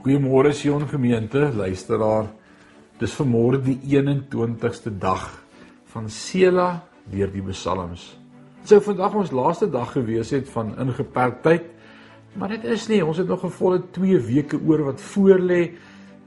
[0.00, 2.30] Goeiemôre Sion gemeente, luisteraar.
[2.96, 5.26] Dis vanmôre die 21ste dag
[5.92, 8.06] van Sela deur die Psalms.
[8.62, 11.66] Dit sou vandag ons laaste dag gewees het van ingeperktheid,
[12.32, 13.02] maar dit is nie.
[13.04, 15.76] Ons het nog 'n volle 2 weke oor wat voorlê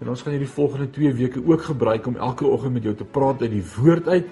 [0.01, 3.05] en ons gaan hierdie volgende 2 weke ook gebruik om elke oggend met jou te
[3.05, 4.27] praat uit die woord uit.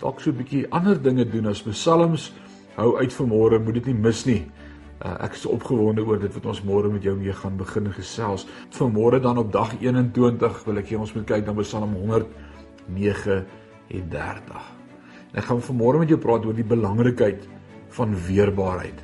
[0.00, 2.32] Dalk so 'n bietjie ander dinge doen as Psalms.
[2.74, 4.50] Hou uit vanmôre, moet dit nie mis nie.
[5.00, 8.44] Uh, ek is opgewonde oor dit wat ons môre met jou mee gaan begin gesels.
[8.76, 14.66] Vanmôre dan op dag 21 wil ek hê ons moet kyk na Psalm 139.
[15.30, 17.40] En ek gaan vanmôre met jou praat oor die belangrikheid
[17.96, 18.98] van weerbaarheid.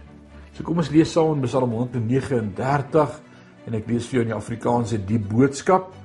[0.53, 3.17] So kom ons lees saam in Psalm 139
[3.67, 5.97] en ek lees vir jou in die Afrikaanse die boodskap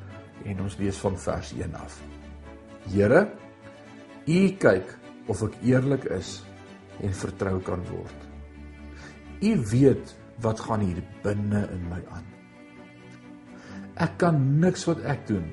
[0.47, 1.99] en ons lees van vers 1 af.
[2.95, 3.27] Here,
[4.29, 4.85] U kyk
[5.27, 6.39] of ek eerlik is
[7.03, 8.30] en vertrou kan word.
[9.41, 12.27] U weet wat gaan hier binne in my aan.
[14.01, 15.47] Ek kan niks wat ek doen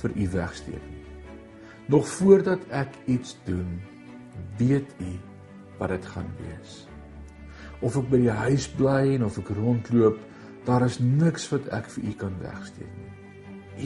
[0.00, 1.04] vir u wegsteek nie.
[1.86, 3.78] Nog voordat ek iets doen,
[4.58, 5.12] weet u
[5.78, 6.74] wat dit gaan wees.
[7.82, 10.18] Of ek by die huis bly en of ek rondloop,
[10.66, 13.14] daar is niks wat ek vir u kan wegsteek nie.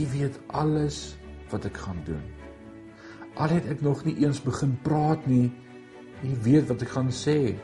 [0.00, 1.16] U weet alles
[1.52, 2.24] wat ek gaan doen.
[3.36, 5.52] Al het ek nog nie eens begin praat nie,
[6.24, 7.56] u weet wat ek gaan sê.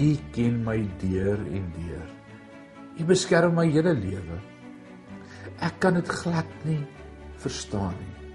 [0.00, 2.08] U ken my deur en deur.
[3.00, 4.38] U beskerm my hele lewe.
[5.60, 6.80] Ek kan dit glad nie
[7.40, 8.30] verstaan nie.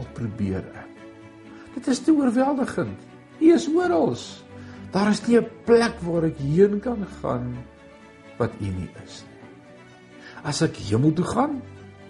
[0.00, 0.94] Al probeer ek.
[1.74, 2.96] Dit is te oorweldigend.
[3.40, 4.16] U is oral.
[4.92, 7.56] Daar is nie 'n plek waar ek heen kan gaan
[8.38, 9.44] wat U nie is nie.
[10.44, 11.62] As ek hemel toe gaan,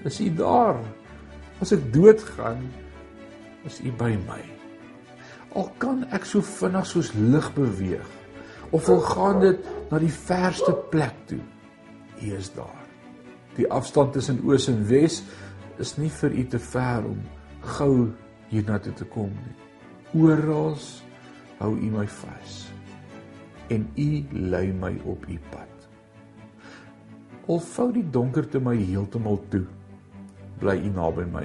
[0.04, 0.78] is U daar.
[1.60, 2.70] As ek dood gaan,
[3.64, 4.42] is U by my.
[5.54, 8.19] Al kan ek so vinnig soos lig beweeg,
[8.70, 11.40] of wil gaan dit na die verste plek toe.
[12.20, 12.86] U is daar.
[13.56, 15.22] Die afstand tussen oos en wes
[15.80, 17.20] is nie vir u te ver om
[17.76, 18.10] gou
[18.50, 19.56] hiernatoe te kom nie.
[20.20, 20.76] Oral
[21.60, 22.60] hou u my vas
[23.70, 25.68] en u lei my op u pad.
[27.46, 29.62] Al vou die donkerte my heeltemal toe,
[30.58, 31.44] bly u naby my.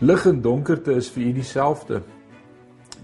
[0.00, 2.00] Lig en donkerte is vir u dieselfde.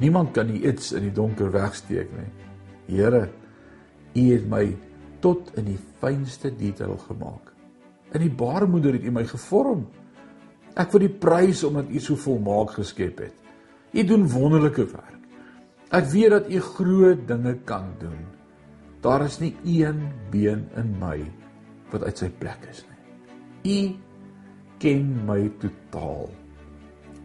[0.00, 2.45] Niemand kan iets in die donker wegsteek nie.
[2.86, 3.26] Here,
[4.16, 4.64] U het my
[5.20, 7.52] tot in die fynste detail gemaak.
[8.14, 9.84] In die baarmoeder het U my gevorm.
[10.76, 13.36] Ek wil U prys omdat U so volmaak geskep het.
[13.92, 15.22] U doen wonderlike werk.
[15.94, 18.24] Ek weet dat U groot dinge kan doen.
[19.04, 20.00] Daar is nie een
[20.32, 21.20] been in my
[21.92, 22.96] wat uit sy plek is nie.
[23.66, 23.78] U
[24.82, 26.28] ken my totaal.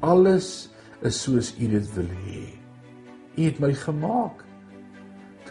[0.06, 0.70] Alles
[1.06, 2.46] is soos U dit wil hê.
[3.38, 4.46] U het my gemaak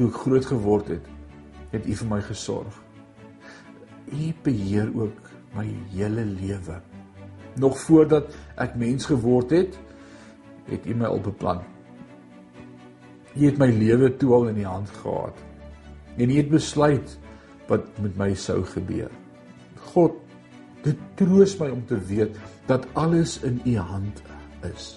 [0.01, 1.09] toe ek groot geword het,
[1.75, 2.77] het U vir my gesorg.
[4.09, 6.79] U beheer ook my hele lewe.
[7.61, 9.77] Nog voordat ek mens geword het,
[10.71, 11.61] het U my al beplan.
[13.37, 15.37] U het my lewe toe al in die hand gehad.
[16.17, 17.19] En U het besluit
[17.69, 19.13] wat met my sou gebeur.
[19.93, 20.17] God,
[20.83, 22.41] dit troos my om te weet
[22.71, 24.25] dat alles in U hand
[24.65, 24.95] is.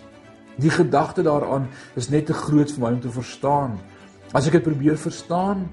[0.64, 1.68] Die gedagte daaraan
[2.00, 3.76] is net te groot vir my om te verstaan.
[4.34, 5.68] As ek dit probeer verstaan,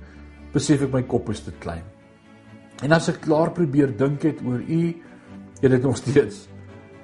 [0.52, 1.86] besef ek my kop is te klein.
[2.84, 4.82] En as ek klaar probeer dink het oor u,
[5.60, 6.46] het dit nog steeds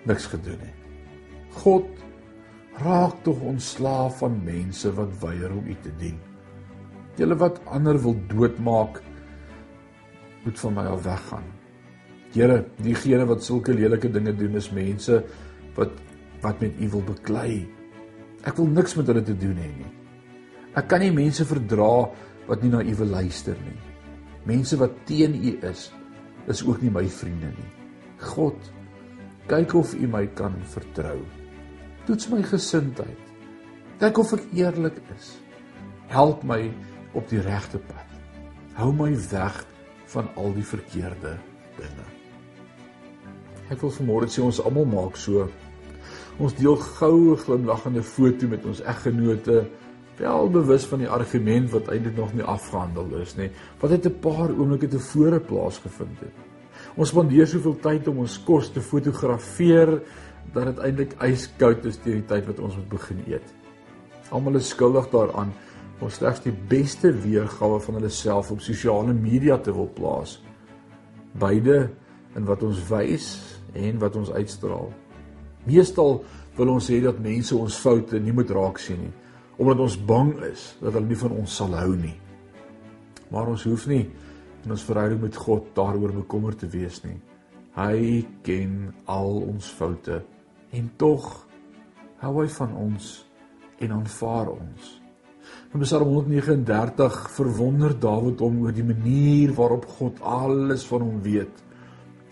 [0.08, 0.74] niks gedoen nie.
[1.56, 1.88] God
[2.84, 6.16] raak tog ontslaaf van mense wat weier om u te dien.
[7.16, 9.00] Julle wat ander wil doodmaak,
[10.44, 11.46] moet van my af weggaan.
[12.36, 15.22] Here, diegene wat sulke lelike dinge doen is mense
[15.76, 16.02] wat
[16.44, 17.64] wat met u wil beklei.
[18.44, 19.88] Ek wil niks met hulle te doen hê nie.
[20.76, 22.06] Ek kan nie mense verdra
[22.46, 23.78] wat nie na u wil luister nie.
[24.46, 25.88] Mense wat teen u is,
[26.52, 27.70] is ook nie my vriende nie.
[28.22, 28.58] God,
[29.48, 31.18] kyk of u my kan vertrou.
[32.06, 33.22] Toets my gesindheid.
[33.98, 35.32] Kyk of ek eerlik is.
[36.12, 36.60] Help my
[37.16, 38.12] op die regte pad.
[38.76, 39.62] Hou my weg
[40.12, 41.38] van al die verkeerde
[41.80, 42.06] dinge.
[43.72, 45.48] Ek wil vanmôre sê ons almal maak so.
[46.38, 49.64] Ons deel goue glimlaggende foto met ons eggenote
[50.16, 54.18] wel bewus van die argument wat eintlik nog nie afgehandel is nie, wat het 'n
[54.20, 56.36] paar oomblikke tevore plaasgevind het.
[56.96, 60.02] Ons spandeer soveel tyd om ons kos te fotografeer
[60.52, 63.54] dat dit eintlik yskoud is teen die tyd wat ons moet begin eet.
[64.30, 65.52] Almal is skuldig daaraan
[66.00, 70.42] om slegs die beste weergawe van hulle self op sosiale media te wil plaas.
[71.32, 71.90] Beide
[72.34, 73.42] in wat ons wys
[73.72, 74.92] en wat ons uitstraal.
[75.64, 76.24] Meestal
[76.56, 79.12] wil ons hê dat mense ons foute nie moet raak sien nie
[79.56, 82.14] omdat ons bang is dat hulle nie van ons sal hou nie.
[83.32, 84.04] Maar ons hoef nie
[84.64, 87.16] in ons verhouding met God daaroor bekommerd te wees nie.
[87.76, 90.22] Hy ken al ons foute
[90.76, 91.26] en tog
[92.22, 93.10] hou hy van ons
[93.84, 94.94] en aanvaar ons.
[95.74, 101.62] In Psalm 139 verwonder Dawid hom oor die manier waarop God alles van hom weet.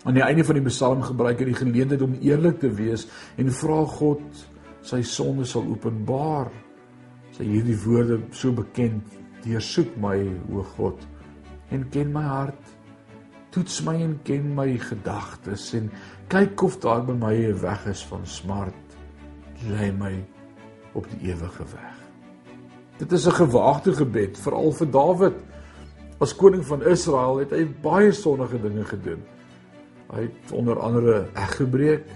[0.05, 3.07] Aan die einde van die Psalm gebruik hy die geleentheid om eerlik te wees
[3.41, 4.45] en vra God
[4.85, 6.51] sy sonde sal openbaar.
[7.35, 9.03] Sy hierdie woorde so bekend:
[9.43, 10.17] "Deursoek my,
[10.51, 10.99] o God,
[11.69, 12.75] en ken my hart."
[13.55, 15.85] toets my en ken my gedagtes en
[16.31, 18.97] kyk of daar by my 'n weg is van smart
[19.69, 20.25] lei my
[20.93, 21.95] op die ewige weg.
[22.97, 25.37] Dit is 'n gewaagde gebed veral vir Dawid.
[26.19, 29.23] As koning van Israel het hy baie sondige dinge gedoen.
[30.11, 32.07] Hy het onder andere eg gebreek.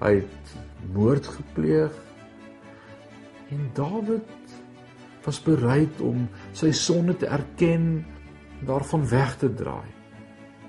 [0.00, 0.56] Hy het
[0.92, 1.92] moord gepleeg.
[3.50, 4.54] En Dawid
[5.24, 8.04] was bereid om sy sonde te erken
[8.60, 9.88] en daarvan weg te draai.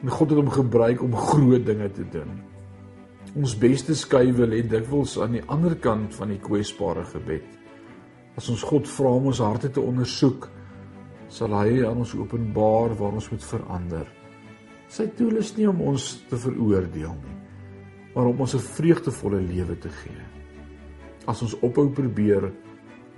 [0.02, 2.40] En God het hom gebruik om groot dinge te doen.
[3.38, 7.46] Ons beste skuwe lê dikwels aan die ander kant van die kwesbare gebed.
[8.40, 10.50] As ons God vra om ons harte te ondersoek,
[11.32, 14.10] sal hy aan ons openbaar waar ons moet verander.
[14.92, 17.38] Sy doel is nie om ons te veroordeel nie,
[18.16, 20.24] maar om ons 'n vreugdevolle lewe te gee.
[21.28, 22.52] As ons ophou probeer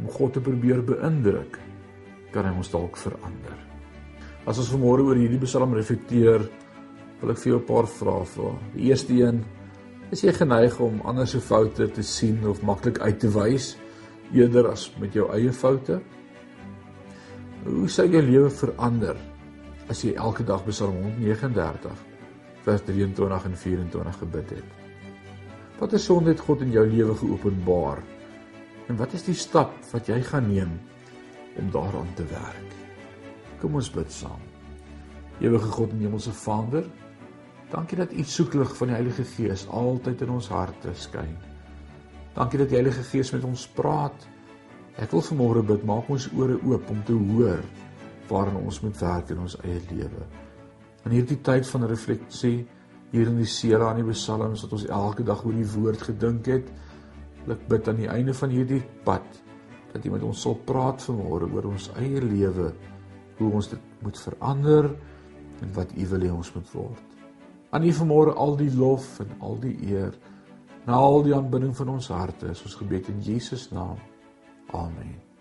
[0.03, 1.57] om God te probeer beïndruk,
[2.35, 3.55] kan hy ons dalk verander.
[4.43, 6.43] As ons vanmôre oor hierdie Psalm reflekteer,
[7.21, 8.51] wil ek vir jou 'n paar vrae vra.
[8.75, 9.45] Die eerste een:
[10.11, 13.77] Is jy geneig om ander se foute te sien of maklik uit te wys
[14.33, 16.01] eerder as met jou eie foute?
[17.63, 19.15] Hoe sou jou lewe verander
[19.89, 21.97] as jy elke dag Psalm 139
[22.63, 24.69] vers 23 en 24 gebid het?
[25.79, 28.12] Wat is sonde het God in jou lewe geopenbaar?
[28.91, 30.73] En wat is die stap wat jy gaan neem
[31.59, 32.75] om daaraan te werk?
[33.61, 34.41] Kom ons bid saam.
[35.39, 36.83] Ewige God en Hemelse Vader,
[37.73, 41.31] Dankie dat u soeklig van die Heilige Gees altyd in ons harte skyn.
[42.35, 44.27] Dankie dat die Heilige Gees met ons praat.
[45.01, 47.63] Ek wil vanmôre bid, maak ons ore oop om te hoor
[48.29, 50.27] waarin ons moet werk in ons eie lewe.
[51.09, 52.59] In hierdie tyd van refleksie
[53.11, 56.49] hier in die Sera en die Psalms wat ons elke dag oor die woord gedink
[56.53, 56.69] het,
[57.51, 59.41] ek bid aan die einde van hierdie pad
[59.93, 62.71] dat U met ons sal praat vanmôre oor ons eie lewe,
[63.37, 64.89] hoe ons dit moet verander
[65.61, 67.03] en wat U wil hê ons moet word.
[67.73, 70.17] Aan U vanmôre al die lof en al die eer.
[70.85, 74.01] Na al die aanbidding van ons harte is ons gebed in Jesus naam.
[74.73, 75.32] Amen.